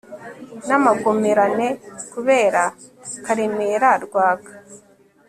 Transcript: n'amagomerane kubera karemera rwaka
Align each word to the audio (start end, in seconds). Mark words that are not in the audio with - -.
n'amagomerane 0.67 1.67
kubera 2.11 2.63
karemera 3.25 3.89
rwaka 4.05 4.51